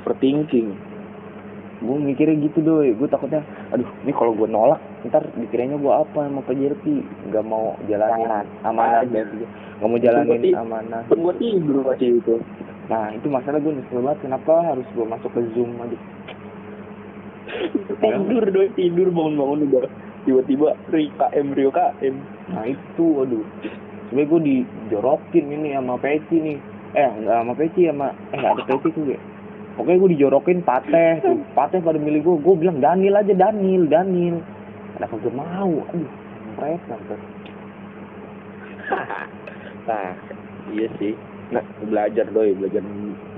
overthinking. 0.03 0.75
Gue 1.81 1.98
mikirnya 1.98 2.38
gitu 2.45 2.60
doi. 2.62 2.93
Gue 2.93 3.07
takutnya 3.07 3.41
aduh 3.71 3.88
ini 4.03 4.12
kalau 4.12 4.36
gue 4.36 4.45
nolak 4.45 4.83
ntar 5.07 5.25
dikiranya 5.33 5.79
gue 5.79 5.93
apa 5.93 6.27
sama 6.27 6.45
Pak 6.45 6.53
Jelpi 6.60 7.01
nggak 7.31 7.45
mau 7.48 7.74
jalanin 7.88 8.45
amanah. 8.62 9.01
Ada. 9.07 9.21
gitu 9.31 9.45
nggak 9.79 9.89
mau 9.89 9.98
jalanin 9.98 10.41
amanah. 10.53 11.01
kan 11.07 11.17
gue 11.17 11.33
tidur 11.39 11.77
pasti 11.88 12.07
itu. 12.19 12.36
Nah 12.91 13.15
itu 13.15 13.27
masalah 13.31 13.57
gue 13.63 13.74
nyesel 13.79 14.03
banget. 14.03 14.19
Kenapa 14.27 14.53
harus 14.62 14.86
gue 14.93 15.05
masuk 15.07 15.31
ke 15.31 15.41
zoom 15.55 15.71
aja? 15.79 15.98
Tidur 18.03 18.43
doi. 18.51 18.69
Tidur 18.75 19.07
bangun-bangun 19.10 19.60
udah 19.71 19.83
tiba-tiba 20.25 20.78
KM 20.92 21.48
Rio 21.58 21.72
KM 21.74 22.16
nah 22.54 22.66
itu 22.68 23.06
aduh 23.25 23.46
sebenernya 24.10 24.32
gue 24.32 24.42
dijorokin 24.44 25.46
ini 25.50 25.70
sama 25.74 25.96
Peci 25.98 26.38
nih 26.38 26.58
eh 26.98 27.10
nggak 27.10 27.38
sama 27.42 27.54
Peci 27.56 27.82
sama 27.88 28.08
eh 28.34 28.38
nggak 28.38 28.54
ada 28.58 28.63
Peci 28.68 28.90
tuh 28.92 29.04
gue 29.08 29.20
Pokoknya 29.72 30.04
gue 30.04 30.12
dijorokin 30.20 30.60
pateh 30.68 31.24
tuh. 31.24 31.40
Pateh 31.56 31.80
pada 31.80 31.96
milih 31.96 32.22
gue. 32.28 32.36
Gue 32.44 32.56
bilang 32.60 32.84
Daniel 32.84 33.24
aja 33.24 33.32
Daniel, 33.32 33.88
Daniel. 33.88 34.44
Kenapa 35.00 35.16
gue 35.16 35.32
mau? 35.32 35.74
Aduh, 35.96 36.12
ntar. 36.60 37.20
nah 39.88 40.13
iya 40.75 40.88
sih 41.00 41.16
nah 41.51 41.63
belajar 41.84 42.28
doi 42.30 42.54
belajar 42.54 42.84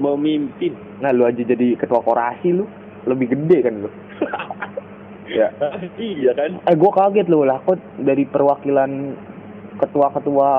memimpin 0.01 0.73
Nah 1.01 1.13
lu 1.13 1.23
aja 1.25 1.41
jadi 1.41 1.77
ketua 1.77 2.01
korasi 2.01 2.53
lu. 2.53 2.65
Lebih 3.03 3.35
gede 3.35 3.57
kan 3.63 3.73
lu. 3.83 3.89
ya. 5.29 5.47
iya 5.99 6.31
kan 6.35 6.59
Eh 6.63 6.75
gue 6.75 6.91
kaget 6.91 7.27
lu 7.29 7.43
lah 7.43 7.59
kok 7.63 7.79
dari 7.99 8.23
perwakilan 8.27 9.15
ketua-ketua 9.79 10.49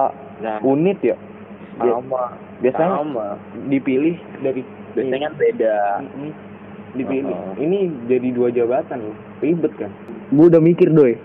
nah 0.42 0.58
unit 0.64 0.98
ya. 1.00 1.16
Dia- 1.82 1.94
sama 1.98 2.22
biasanya 2.62 3.02
sama 3.02 3.26
dipilih 3.66 4.16
dari 4.40 4.62
biasanya 4.94 5.30
kan 5.30 5.34
beda 5.36 5.76
dipilih. 6.94 7.34
Oh. 7.34 7.54
Ini 7.58 7.78
jadi 8.06 8.28
dua 8.30 8.48
jabatan 8.54 9.10
loh. 9.10 9.16
Ribet 9.42 9.74
kan. 9.76 9.90
Gue 10.30 10.46
udah 10.46 10.62
mikir 10.62 10.94
doi. 10.94 11.18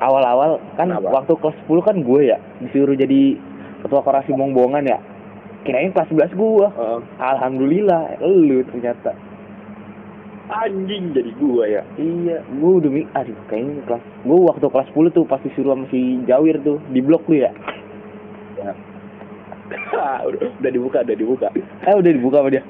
Awal-awal 0.00 0.58
kan 0.80 0.88
Kenapa? 0.88 1.12
waktu 1.12 1.32
kelas 1.36 1.56
10 1.68 1.84
kan 1.84 1.96
gue 2.00 2.20
ya 2.32 2.40
disuruh 2.64 2.96
jadi 2.96 3.36
ketua 3.84 4.00
korasi 4.00 4.32
bong-bongan 4.32 4.82
ya. 4.88 4.98
Kirain 5.62 5.92
kelas 5.92 6.08
11 6.08 6.32
gue. 6.34 6.66
Heeh. 6.72 6.98
Alhamdulillah, 7.20 8.16
lu 8.24 8.64
ternyata. 8.64 9.12
Anjing 10.50 11.14
jadi 11.14 11.30
gua 11.38 11.64
ya 11.64 11.82
Iya, 11.96 12.42
gue 12.42 12.72
udah 12.82 12.90
mikir, 12.90 13.10
aduh 13.14 13.38
kayaknya 13.46 13.82
kelas, 13.86 14.02
gue 14.26 14.38
waktu 14.38 14.66
kelas 14.66 14.88
10 14.92 15.16
tuh 15.16 15.24
pasti 15.24 15.48
suruh 15.54 15.78
sama 15.78 15.86
si 15.88 16.18
Jawir 16.26 16.58
tuh 16.66 16.82
di 16.90 17.00
blok 17.00 17.24
lu 17.30 17.40
ya. 17.40 17.50
udah, 20.28 20.46
udah 20.60 20.70
dibuka 20.70 20.98
udah 21.06 21.16
dibuka 21.16 21.46
Eh 21.86 21.94
udah 21.94 22.10
dibuka 22.10 22.42
sama 22.42 22.50
dia. 22.50 22.62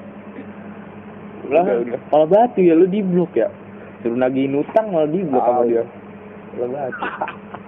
Lah, 1.51 1.65
kalau 2.13 2.27
batu 2.29 2.61
ya 2.61 2.77
lu 2.77 2.85
di 2.85 3.01
blok 3.01 3.33
ya. 3.35 3.49
Suruh 4.05 4.17
nagihin 4.17 4.61
utang 4.61 4.93
malah 4.93 5.09
di 5.09 5.25
blok 5.25 5.43
sama 5.43 5.61
Ah, 5.61 5.67
dia. 5.67 5.83
Kalau 6.55 6.69
batu. 6.69 7.05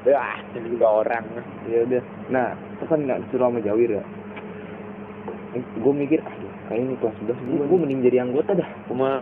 Wah, 0.00 0.40
ini 0.56 0.66
juga 0.74 0.86
orang 1.04 1.24
ya 1.70 1.84
udah 1.86 2.02
nah 2.32 2.56
itu 2.74 2.84
kan 2.88 2.98
nggak 3.04 3.20
disuruh 3.28 3.52
sama 3.52 3.60
Jawir 3.62 4.00
ya 4.00 4.04
gue 5.58 5.94
mikir 5.94 6.22
aduh 6.22 6.52
kayak 6.70 6.80
ini 6.86 6.94
kelas 7.02 7.16
11 7.26 7.34
gue 7.34 7.64
gue 7.66 7.78
mending 7.78 8.00
jadi 8.06 8.16
anggota 8.22 8.54
dah. 8.54 8.70
Cuma 8.86 9.18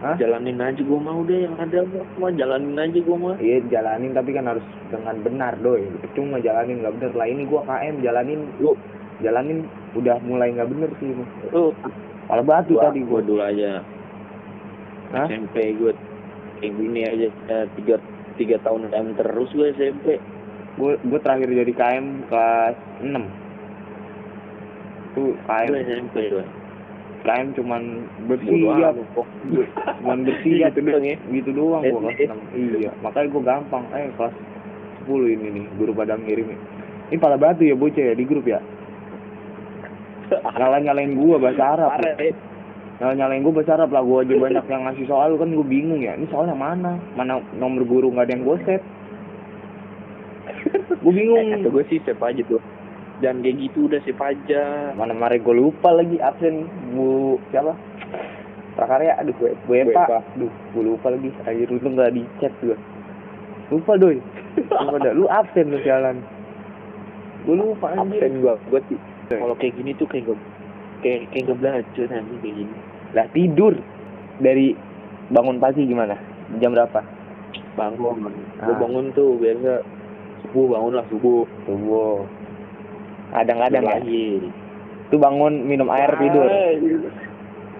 Hah? 0.00 0.16
jalanin 0.16 0.56
aja 0.56 0.80
gua 0.80 0.96
mau 0.96 1.20
deh 1.28 1.44
yang 1.44 1.60
ada 1.60 1.84
cuma 2.16 2.32
jalanin 2.32 2.72
aja 2.72 2.98
gua 3.04 3.16
mah. 3.20 3.36
Iya 3.36 3.60
jalanin 3.68 4.16
tapi 4.16 4.32
kan 4.32 4.48
harus 4.48 4.64
dengan 4.88 5.16
benar 5.20 5.52
doi. 5.60 5.84
Cuma 6.16 6.40
jalanin 6.40 6.80
nggak 6.80 6.96
bener. 6.96 7.12
Lah 7.12 7.28
ini 7.28 7.44
gue 7.44 7.60
KM 7.60 7.94
jalanin 8.00 8.40
lu 8.64 8.72
jalanin 9.20 9.68
udah 9.92 10.16
mulai 10.24 10.56
nggak 10.56 10.72
bener 10.72 10.90
sih. 11.04 11.12
Lu 11.52 11.76
malah 12.32 12.44
batu 12.48 12.80
gua, 12.80 12.88
tadi 12.88 13.04
gue 13.04 13.20
dulu 13.28 13.42
aja. 13.44 13.84
Hah? 15.12 15.28
SMP 15.28 15.76
gua 15.76 15.92
kayak 16.64 16.72
gini 16.80 17.00
aja 17.04 17.28
eh, 17.28 17.66
tiga 17.76 18.00
tiga 18.40 18.56
tahun 18.64 18.88
KM 18.88 19.08
terus 19.20 19.52
gua 19.52 19.68
SMP 19.76 20.16
gue 20.80 20.96
gue 20.96 21.20
terakhir 21.20 21.50
jadi 21.50 21.72
KM 21.76 22.06
kelas 22.32 22.76
6 23.04 23.49
tuh 25.14 25.34
KM 25.46 25.68
gua 25.70 25.80
SMP 25.82 26.14
gua 26.30 26.44
KM 27.20 27.46
cuman 27.52 27.82
Bodo 28.24 28.40
bersiap 28.40 28.94
amat, 28.96 29.08
kok. 29.12 29.26
cuman 30.00 30.18
bersiap 30.24 30.70
Gitu 30.72 30.80
doang 30.86 31.04
ya? 31.04 31.16
gitu 31.28 31.50
doang 31.52 31.82
gua 31.84 32.00
kelas 32.08 32.32
6 32.32 32.80
iya 32.80 32.90
makanya 33.04 33.28
gua 33.30 33.42
gampang 33.44 33.84
eh 33.92 34.08
kelas 34.16 34.34
10 35.04 35.34
ini 35.36 35.46
nih 35.60 35.64
guru 35.76 35.92
pada 35.92 36.14
ngirim 36.16 36.54
ini 37.10 37.16
pala 37.18 37.36
batu 37.36 37.66
ya 37.66 37.74
bocah 37.74 38.04
ya 38.10 38.14
di 38.14 38.24
grup 38.24 38.46
ya 38.46 38.62
ngalah 40.30 40.78
nyalain 40.78 41.18
gua 41.18 41.36
bahasa 41.42 41.62
Arab 41.74 41.90
eh. 42.22 42.34
Nah, 43.00 43.16
nyalain 43.16 43.40
gue 43.40 43.48
bahasa 43.48 43.80
Arab 43.80 43.96
lah, 43.96 44.04
gue 44.04 44.28
aja 44.28 44.34
banyak 44.36 44.64
yang 44.68 44.84
ngasih 44.84 45.08
soal 45.08 45.32
kan 45.40 45.48
gue 45.48 45.64
bingung 45.64 46.04
ya. 46.04 46.12
Ini 46.20 46.28
soalnya 46.28 46.52
mana? 46.52 47.00
Mana 47.16 47.40
nomor 47.56 47.88
guru 47.88 48.12
nggak 48.12 48.28
ada 48.28 48.32
yang 48.36 48.44
gue 48.44 48.56
set? 48.68 48.82
gue 51.00 51.08
bingung. 51.16 51.48
Kata 51.48 51.68
gue 51.72 51.84
sih 51.88 51.96
save 52.04 52.20
aja 52.20 52.44
tuh. 52.44 52.60
Jangan 53.20 53.44
kayak 53.44 53.56
gitu 53.68 53.78
udah 53.84 54.00
save 54.04 54.22
aja. 54.24 54.92
Mana 54.96 55.12
mari 55.12 55.40
gue 55.44 55.52
lupa 55.52 55.92
lagi 55.92 56.16
absen 56.20 56.64
bu 56.96 57.36
siapa? 57.52 57.76
Prakarya, 58.80 59.20
aduh 59.20 59.36
gue 59.36 59.52
Bu 59.68 59.76
Epa. 59.76 60.24
Aduh, 60.36 60.48
gue 60.48 60.84
lupa 60.84 61.12
lagi. 61.12 61.28
Akhir 61.44 61.68
itu 61.68 61.84
nggak 61.84 62.16
di 62.16 62.22
chat 62.40 62.52
gue. 62.64 62.76
Lupa 63.68 64.00
doi. 64.00 64.16
Lupa 64.56 64.96
dah. 65.04 65.12
Lu 65.12 65.28
absen 65.28 65.68
lu 65.68 65.78
jalan. 65.84 66.24
Gue 67.44 67.60
lupa 67.60 67.92
anjir. 67.92 68.24
Absen 68.24 68.32
gue. 68.40 68.54
Gue 68.72 68.80
sih. 68.88 68.98
Kalau 69.30 69.54
kayak 69.60 69.76
gini 69.76 69.92
tuh 69.94 70.08
kayak 70.08 70.32
gak 70.32 70.40
kayak 71.04 71.20
kayak 71.30 71.44
gak 71.52 71.58
belajar 71.60 72.06
nanti 72.08 72.34
kayak 72.40 72.54
gini. 72.56 72.74
Lah 73.12 73.26
tidur 73.36 73.74
dari 74.40 74.72
bangun 75.28 75.60
pagi 75.60 75.84
gimana? 75.84 76.16
Jam 76.56 76.72
berapa? 76.72 77.04
Bangun. 77.76 78.32
Ah. 78.58 78.64
Gue 78.64 78.74
bangun 78.80 79.12
tuh 79.12 79.36
biasa 79.36 79.84
subuh 80.48 80.66
bangun 80.72 80.92
lah 80.96 81.04
subuh. 81.12 81.44
Subuh. 81.68 82.24
Kadang-kadang 83.30 83.84
ya. 83.86 83.92
lagi. 83.98 84.26
Itu 85.10 85.16
bangun 85.18 85.66
minum 85.66 85.88
air 85.90 86.10
tidur. 86.18 86.46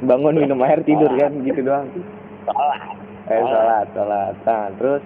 Bangun 0.07 0.35
minum 0.39 0.59
air 0.63 0.81
tidur 0.83 1.11
kan 1.15 1.33
gitu 1.43 1.61
doang. 1.63 1.87
Salah. 2.47 2.81
Eh 3.31 3.43
salat, 3.47 3.87
salat. 3.95 4.35
Nah, 4.43 4.67
terus 4.75 5.03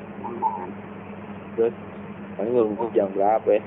Terus 1.54 1.74
paling 2.34 2.50
gue 2.50 2.64
bangun 2.66 2.90
jam 2.94 3.08
berapa 3.14 3.48
ya? 3.48 3.62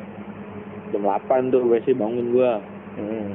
Jam 0.91 1.03
8 1.03 1.51
tuh 1.51 1.61
biasanya 1.67 1.95
bangun 2.03 2.25
gue. 2.35 2.51
hmm. 2.99 3.27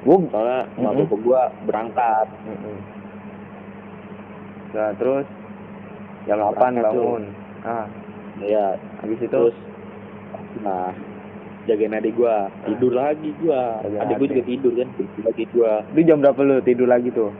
Gue 0.00 0.16
Soalnya 0.32 0.60
mm 0.80 0.84
bapak 0.96 1.18
gue 1.20 1.42
berangkat. 1.68 2.26
Nah, 4.70 4.90
terus 4.96 5.26
jam 6.24 6.38
8 6.40 6.56
Berangkat 6.56 6.84
bangun. 6.88 7.22
Ah, 7.60 7.86
Ya, 8.40 8.72
habis 9.04 9.20
itu 9.20 9.28
terus 9.28 9.56
nah 10.64 10.96
jagain 11.64 11.92
adik 11.92 12.14
gua 12.14 12.48
tidur 12.64 12.92
lagi 12.92 13.30
gua 13.38 13.80
Jagain 13.84 14.00
adik 14.00 14.16
gua 14.16 14.24
adik. 14.24 14.32
juga 14.32 14.44
tidur 14.46 14.72
kan 14.74 14.88
tidur 14.96 15.22
lagi 15.24 15.44
gua 15.52 15.72
itu 15.86 16.00
jam 16.02 16.18
berapa 16.20 16.40
lu 16.40 16.56
tidur 16.60 16.88
lagi 16.88 17.08
tuh? 17.10 17.30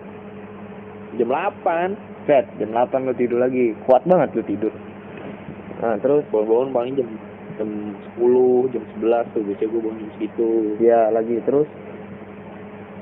jam 1.16 1.28
8 1.28 2.28
Set, 2.28 2.44
jam 2.56 2.70
8 2.70 3.08
lu 3.08 3.12
tidur 3.16 3.40
lagi. 3.40 3.72
Kuat 3.82 4.04
banget 4.04 4.28
lu 4.36 4.44
tidur. 4.44 4.70
Nah, 5.80 5.96
terus 5.98 6.20
bangun-bangun 6.28 6.68
paling 6.70 6.94
jam 6.94 7.08
jam 7.56 7.70
10 8.20 8.70
jam 8.70 8.82
11 9.00 9.32
tuh 9.32 9.42
biasanya 9.42 9.68
gua 9.68 9.80
bangun 9.80 9.98
jam 9.98 10.10
segitu 10.14 10.48
ya 10.78 11.00
lagi 11.08 11.34
terus 11.42 11.68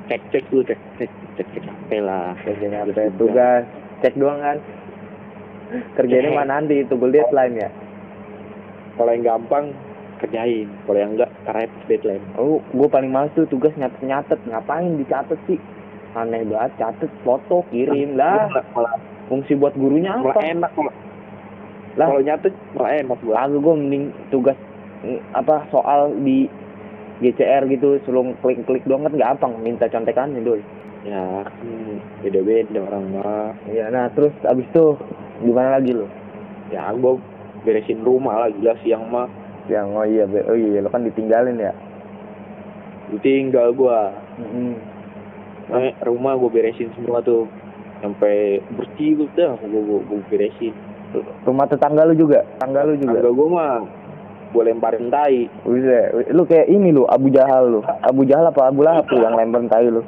cek 0.06 0.22
cek 0.30 0.44
tuh 0.48 0.62
cek 0.64 0.80
cek 0.96 1.10
cek 1.36 1.46
cek 1.52 1.64
HP 1.66 1.90
lah 2.00 2.32
Terus 2.38 2.56
apa? 2.56 2.80
juga. 2.88 3.02
Tugas 3.18 3.62
cek 4.00 4.14
doang 4.16 4.38
kan? 4.38 4.58
Kerjanya 5.98 6.30
Cek. 6.30 6.36
mana 6.38 6.52
nanti 6.62 6.76
tunggu 6.88 7.12
deadline 7.12 7.54
ya? 7.58 7.68
kalau 8.96 9.12
yang 9.12 9.22
gampang 9.22 9.64
kerjain 10.18 10.68
kalau 10.84 10.98
yang 10.98 11.12
enggak 11.14 11.30
karena 11.46 11.64
deadline 11.86 12.24
Oh, 12.34 12.58
gue 12.70 12.88
paling 12.88 13.10
males 13.10 13.32
tuh 13.32 13.46
tugas 13.46 13.72
nyatet-nyatet. 13.74 14.38
Ngapain 14.44 14.98
dicatet 14.98 15.38
sih? 15.46 15.58
Aneh 16.16 16.42
banget, 16.44 16.72
catet 16.76 17.12
foto, 17.22 17.62
kirim 17.70 18.16
lah. 18.16 18.48
malah 18.50 18.66
malah, 18.74 18.94
Fungsi 19.28 19.54
buat 19.54 19.76
gurunya 19.76 20.16
malah 20.16 20.34
apa? 20.34 20.40
enak 20.42 20.72
malah 20.74 20.96
Lah. 22.00 22.06
kalau 22.08 22.22
nyatet 22.24 22.54
malah 22.74 22.90
enak 22.96 23.18
gua 23.22 23.34
Lalu 23.44 23.56
gue 23.60 23.74
mending 23.76 24.04
tugas 24.28 24.58
mm, 25.04 25.20
apa 25.36 25.68
soal 25.68 26.16
di 26.18 26.48
GCR 27.18 27.66
gitu, 27.66 27.98
suruh 28.06 28.30
klik-klik 28.40 28.86
doang 28.86 29.02
kan 29.02 29.14
gampang 29.14 29.52
minta 29.58 29.90
contekannya 29.90 30.38
doi. 30.38 30.62
ya 31.02 31.42
hmm, 31.46 32.22
beda-beda 32.22 32.78
orang 32.82 33.04
mah 33.14 33.50
Iya, 33.70 33.90
nah 33.90 34.10
terus 34.10 34.34
abis 34.42 34.66
itu 34.66 34.98
gimana 35.42 35.78
lagi 35.78 35.94
lo? 35.94 36.06
ya 36.68 36.90
gua 36.94 37.18
beresin 37.62 38.02
rumah 38.02 38.46
lah 38.46 38.48
gila 38.50 38.74
siang 38.82 39.06
mah 39.08 39.28
Yang 39.68 39.88
oh 39.92 40.06
iya, 40.08 40.24
be- 40.24 40.46
oh 40.48 40.56
iya, 40.56 40.80
lo 40.80 40.88
kan 40.88 41.04
ditinggalin 41.04 41.60
ya. 41.60 41.72
tinggal 43.24 43.72
gua 43.72 44.12
Mm-mm. 44.36 44.76
Eh, 45.68 45.92
rumah 46.04 46.36
gue 46.40 46.48
beresin 46.48 46.88
semua 46.96 47.20
tuh 47.20 47.44
sampai 48.00 48.60
bersih 48.72 49.20
gue 49.20 49.28
dah 49.36 49.52
gue 49.60 49.80
gue, 49.80 50.00
gue 50.00 50.20
beresin 50.32 50.72
Rumah 51.44 51.64
tetangga 51.68 52.04
lu 52.04 52.16
juga, 52.16 52.44
tetangga 52.56 52.84
lu 52.84 53.00
juga. 53.00 53.20
Tangga 53.20 53.32
gue 53.32 53.48
mah 53.48 53.72
gue 54.48 54.62
lemparin 54.64 55.08
tai 55.12 55.44
Bisa, 55.64 56.24
lu 56.32 56.44
kayak 56.48 56.68
ini 56.72 56.92
lu, 56.92 57.04
Abu 57.04 57.28
Jahal 57.28 57.68
lu. 57.68 57.80
Abu 57.84 58.24
Jahal 58.24 58.48
apa 58.48 58.68
Abu 58.68 58.80
Lahab 58.84 59.08
lu 59.12 59.20
yang 59.24 59.36
lempar 59.36 59.64
tai 59.68 59.88
lu. 59.88 60.00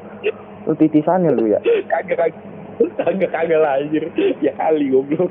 Lu 0.65 0.73
titisannya 0.77 1.33
lu 1.33 1.49
ya. 1.49 1.61
kagak 1.89 2.33
kagak 2.33 2.33
kagak 3.01 3.31
kagak 3.33 3.61
lah 3.61 3.81
anjir 3.81 4.09
ya 4.41 4.53
kali 4.57 4.93
goblok 4.93 5.29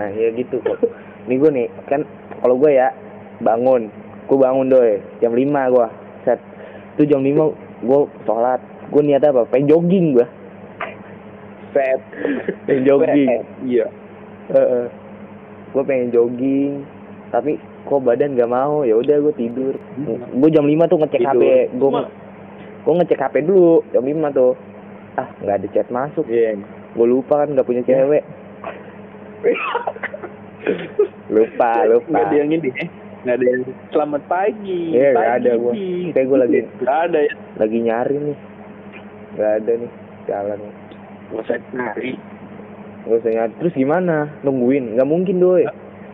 Nah, 0.00 0.08
ya 0.14 0.30
gitu 0.36 0.62
kok. 0.62 0.78
Nih 1.26 1.36
gue 1.36 1.50
nih, 1.52 1.66
kan 1.90 2.06
kalau 2.40 2.56
gue 2.56 2.70
ya 2.76 2.92
bangun, 3.40 3.90
gue 4.26 4.38
bangun 4.38 4.66
doi 4.70 4.98
jam 5.22 5.32
5 5.32 5.74
gue 5.74 5.86
set. 6.26 6.40
Itu 6.98 7.06
jam 7.06 7.22
5 7.22 7.86
gue 7.86 8.00
sholat, 8.26 8.60
gue 8.90 9.02
niat 9.02 9.22
apa? 9.22 9.46
Pengen 9.48 9.70
jogging 9.70 10.06
gue. 10.18 10.26
set 11.76 12.00
Pengen 12.64 12.82
jogging. 12.88 13.44
iya 13.68 13.86
gue 15.68 15.82
pengen 15.84 16.08
jogging, 16.08 16.80
tapi 17.28 17.60
kok 17.84 18.00
badan 18.04 18.36
gak 18.36 18.50
mau. 18.50 18.84
Ya 18.88 18.96
udah 18.96 19.16
gue 19.20 19.34
tidur. 19.36 19.74
Gue 20.32 20.50
jam 20.52 20.64
5 20.64 20.88
tuh 20.88 20.98
ngecek 21.04 21.20
Tidur. 21.20 21.36
HP. 21.36 21.76
Gue 21.76 21.90
gue 22.84 22.94
ngecek 23.04 23.20
HP 23.20 23.34
dulu 23.44 23.84
jam 23.92 24.04
5 24.04 24.32
tuh. 24.32 24.52
Ah, 25.18 25.28
nggak 25.42 25.56
ada 25.60 25.68
chat 25.74 25.88
masuk. 25.90 26.24
iya 26.30 26.54
Gue 26.94 27.06
lupa 27.06 27.42
kan 27.44 27.52
nggak 27.52 27.66
punya 27.68 27.82
cewek. 27.84 28.24
lupa, 31.34 31.86
lupa. 31.86 32.08
nggak 32.08 32.24
ada 32.26 32.34
yang 32.34 32.50
ini 32.50 32.70
eh 32.74 32.88
nggak 33.18 33.34
ada 33.34 33.46
yang 33.46 33.62
selamat 33.90 34.22
pagi 34.30 34.80
Iya, 34.94 35.08
nggak 35.10 35.26
pagi 35.26 35.34
ada 35.34 35.50
nih. 35.50 36.02
Kayak 36.14 36.26
gua 36.26 36.38
lagi 36.38 36.58
nggak 36.78 37.00
ada 37.04 37.18
ya 37.18 37.32
lagi 37.58 37.78
nyari 37.80 38.16
nih. 38.20 38.38
Gak 39.34 39.52
ada 39.58 39.72
nih 39.76 39.90
jalan. 40.24 40.58
nggak 41.28 41.42
usah 41.42 41.58
nyari 41.70 42.12
Gak 42.98 43.18
usah 43.18 43.30
nyari. 43.30 43.52
Terus 43.56 43.74
gimana? 43.74 44.16
Nungguin? 44.42 44.92
Gak 44.92 45.08
mungkin 45.08 45.36
doi. 45.38 45.64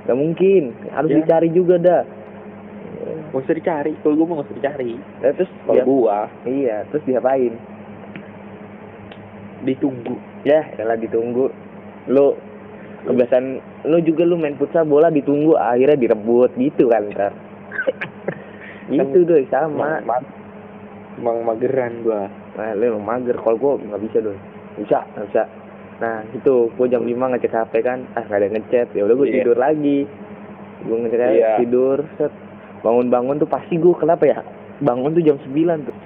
Gak 0.04 0.14
mungkin. 0.14 0.62
Harus 0.90 1.10
Ya. 1.10 1.16
dicari 1.20 1.48
juga 1.50 1.74
dah. 1.76 2.02
nggak 3.30 3.42
usah 3.42 3.56
dicari 3.56 3.92
kalau 3.98 4.14
gue 4.14 4.26
mau 4.26 4.34
nggak 4.38 4.46
usah 4.46 4.58
dicari 4.62 4.92
Eh, 5.20 5.32
terus 5.34 5.50
kalau 5.64 5.74
dia, 5.74 5.84
gua 5.84 6.18
iya, 6.44 6.76
terus 6.86 7.02
diapain? 7.02 7.54
ditunggu 9.64 10.14
Ya, 10.44 10.60
elah 10.76 10.94
ditunggu. 10.94 11.48
Lu 12.06 12.36
kebiasaan 13.02 13.58
lu 13.84 14.00
juga 14.00 14.24
lu 14.24 14.40
main 14.40 14.56
futsal 14.56 14.88
bola 14.88 15.12
ditunggu 15.12 15.54
akhirnya 15.54 16.00
direbut 16.00 16.56
gitu 16.56 16.88
kan 16.88 17.04
ntar. 17.12 17.32
gitu 18.88 19.18
doi 19.28 19.44
sama. 19.52 20.00
emang, 20.00 20.24
emang 21.20 21.36
mageran 21.44 22.00
gua 22.00 22.28
Nah, 22.54 22.70
lu 22.78 22.94
emang 22.94 23.04
mager. 23.04 23.34
Kalau 23.34 23.58
gua 23.58 23.72
nggak 23.76 24.02
bisa 24.08 24.18
doi. 24.22 24.38
Bisa, 24.78 25.02
nggak 25.14 25.26
bisa. 25.30 25.42
Nah, 25.98 26.22
itu 26.30 26.70
gua 26.78 26.86
jam 26.86 27.02
5 27.02 27.10
ngecek 27.34 27.50
HP 27.50 27.72
kan. 27.82 28.06
Ah, 28.14 28.22
nggak 28.26 28.38
ada 28.40 28.48
ngechat. 28.54 28.88
Ya 28.94 29.02
udah 29.06 29.14
gua 29.18 29.26
Iya. 29.26 29.34
tidur 29.42 29.56
lagi. 29.58 29.98
Gua 30.86 30.96
ngecek 31.02 31.18
Iya. 31.34 31.52
tidur, 31.58 31.98
set. 32.16 32.32
Bangun-bangun 32.86 33.42
tuh 33.42 33.50
pasti 33.50 33.74
gua 33.76 33.94
kenapa 33.98 34.24
ya? 34.26 34.38
Bangun 34.78 35.18
tuh 35.18 35.22
jam 35.26 35.36
9 35.42 35.82
tuh. 35.82 35.96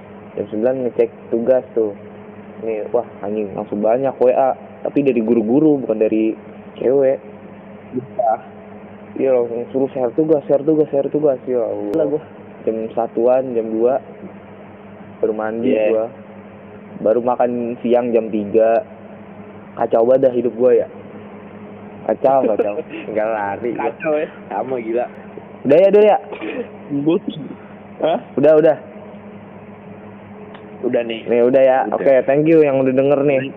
Jam 0.41 0.47
9 0.49 0.77
ngecek 0.89 1.11
tugas 1.29 1.65
tuh. 1.77 1.93
Nih, 2.65 2.89
wah 2.91 3.07
anjing 3.21 3.53
langsung 3.53 3.85
banyak 3.85 4.15
WA. 4.19 4.57
Tapi 4.83 4.99
dari 5.05 5.21
guru-guru 5.21 5.85
bukan 5.85 6.01
dari 6.01 6.33
cewek. 6.81 7.21
Bisa 7.91 8.31
Iya 9.17 9.35
langsung 9.35 9.67
suruh 9.71 9.91
share 9.91 10.15
tugas, 10.15 10.45
share 10.47 10.63
tugas, 10.63 10.87
share 10.89 11.09
tugas. 11.09 11.41
Ya 11.43 11.59
Allah 11.59 12.05
gua 12.07 12.23
jam 12.63 12.87
satuan, 12.93 13.51
jam 13.51 13.67
2 13.67 13.99
baru 15.19 15.33
mandi 15.33 15.71
Iya. 15.71 15.91
gua. 15.91 16.07
Baru 16.99 17.21
makan 17.21 17.75
siang 17.81 18.11
jam 18.11 18.29
3. 18.29 18.85
Kacau 19.75 20.03
banget 20.05 20.23
dah 20.23 20.33
hidup 20.33 20.55
gua 20.55 20.71
ya. 20.77 20.87
Kacau, 22.07 22.47
kacau. 22.47 22.79
Tinggal 23.07 23.29
lari. 23.29 23.75
kacau 23.75 24.13
ya 24.15 24.29
sama 24.49 24.77
gila 24.79 25.07
Udah 25.67 25.77
ya, 25.77 25.87
udah 25.91 26.03
ya. 26.05 26.19
but 27.03 27.25
Hah? 27.99 28.19
Udah, 28.35 28.53
udah. 28.55 28.77
udah 30.81 31.03
nih 31.03 31.27
Nih, 31.27 31.43
udah 31.43 31.59
ya. 31.61 31.79
Oke, 31.91 32.23
thank 32.23 32.47
you 32.47 32.63
yang 32.63 32.79
udah 32.79 32.95
denger 32.95 33.21
nih. 33.27 33.51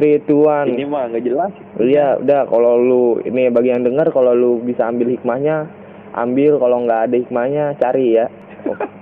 3 0.00 0.24
2 0.24 0.72
ini 0.72 0.84
1. 0.88 0.92
mah 0.92 1.04
nggak 1.12 1.24
jelas 1.28 1.52
Iya, 1.76 2.16
udah 2.18 2.48
kalau 2.48 2.74
lu 2.80 3.04
ini 3.22 3.52
bagi 3.52 3.70
yang 3.70 3.84
denger 3.84 4.08
kalau 4.10 4.32
lu 4.32 4.60
bisa 4.64 4.88
ambil 4.88 5.12
hikmahnya, 5.12 5.68
ambil 6.16 6.56
kalau 6.56 6.88
nggak 6.88 7.00
ada 7.08 7.16
hikmahnya 7.20 7.64
cari 7.76 8.16
ya. 8.16 8.26